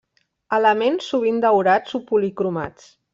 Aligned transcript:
Elements 0.55 1.09
sovint 1.13 1.37
daurats 1.43 1.99
o 1.99 2.01
policromats. 2.13 2.89